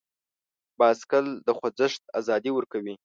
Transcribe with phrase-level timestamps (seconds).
[0.79, 2.93] بایسکل د خوځښت ازادي ورکوي.